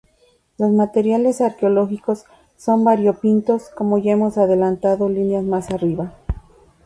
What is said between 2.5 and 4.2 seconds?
son variopintos como ya